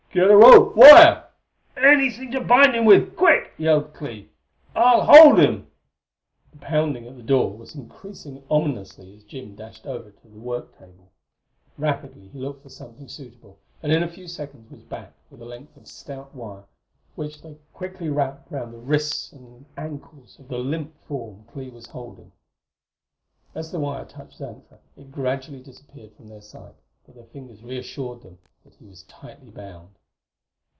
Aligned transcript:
"Get 0.13 0.29
a 0.29 0.35
rope 0.35 0.75
wire 0.75 1.29
anything 1.77 2.31
to 2.31 2.41
bind 2.41 2.75
him 2.75 2.83
with 2.83 3.15
quick!" 3.15 3.53
yelled 3.57 3.93
Clee. 3.93 4.29
"I'll 4.75 5.03
hold 5.05 5.39
him!" 5.39 5.67
The 6.51 6.57
pounding 6.57 7.07
at 7.07 7.15
the 7.15 7.23
door 7.23 7.55
was 7.55 7.75
increasing 7.75 8.43
ominously 8.51 9.13
is 9.15 9.23
Jim 9.23 9.55
dashed 9.55 9.85
over 9.85 10.11
to 10.11 10.27
the 10.27 10.37
work 10.37 10.77
table. 10.77 11.13
Rapidly 11.77 12.27
he 12.27 12.39
looked 12.39 12.61
for 12.61 12.67
something 12.69 13.07
suitable, 13.07 13.57
and 13.81 13.89
in 13.93 14.03
a 14.03 14.07
few 14.11 14.27
seconds 14.27 14.69
was 14.69 14.81
back 14.81 15.13
with 15.29 15.41
a 15.41 15.45
length 15.45 15.77
of 15.77 15.87
stout 15.87 16.35
wire 16.35 16.65
which 17.15 17.41
they 17.41 17.55
quickly 17.71 18.09
wrapped 18.09 18.51
around 18.51 18.73
the 18.73 18.79
ankles 18.79 19.31
and 19.33 20.09
wrists 20.13 20.39
of 20.39 20.49
the 20.49 20.57
limp 20.57 20.93
form 21.05 21.45
Clee 21.53 21.69
was 21.69 21.87
holding. 21.87 22.33
As 23.55 23.71
the 23.71 23.79
wire 23.79 24.03
touched 24.03 24.39
Xantra 24.39 24.79
it 24.97 25.09
gradually 25.09 25.63
disappeared 25.63 26.11
from 26.17 26.27
their 26.27 26.41
sight, 26.41 26.75
but 27.05 27.15
their 27.15 27.23
fingers 27.23 27.63
reassured 27.63 28.23
them 28.23 28.37
that 28.65 28.73
he 28.75 28.83
was 28.87 29.03
tightly 29.03 29.49
bound. 29.51 29.87